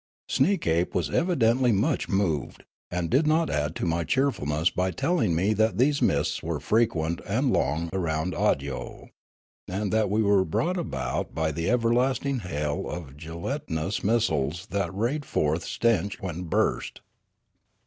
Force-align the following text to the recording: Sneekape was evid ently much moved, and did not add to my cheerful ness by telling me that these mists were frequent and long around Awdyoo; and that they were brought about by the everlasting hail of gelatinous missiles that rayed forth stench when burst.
Sneekape 0.27 0.95
was 0.95 1.11
evid 1.11 1.37
ently 1.41 1.71
much 1.71 2.09
moved, 2.09 2.63
and 2.89 3.07
did 3.07 3.27
not 3.27 3.51
add 3.51 3.75
to 3.75 3.85
my 3.85 4.03
cheerful 4.03 4.47
ness 4.47 4.71
by 4.71 4.89
telling 4.89 5.35
me 5.35 5.53
that 5.53 5.77
these 5.77 6.01
mists 6.01 6.41
were 6.41 6.59
frequent 6.59 7.21
and 7.27 7.53
long 7.53 7.87
around 7.93 8.33
Awdyoo; 8.33 9.09
and 9.67 9.93
that 9.93 10.09
they 10.09 10.21
were 10.23 10.43
brought 10.43 10.77
about 10.77 11.35
by 11.35 11.51
the 11.51 11.69
everlasting 11.69 12.39
hail 12.39 12.89
of 12.89 13.15
gelatinous 13.15 14.03
missiles 14.03 14.65
that 14.71 14.91
rayed 14.91 15.23
forth 15.23 15.63
stench 15.65 16.19
when 16.19 16.45
burst. 16.45 17.01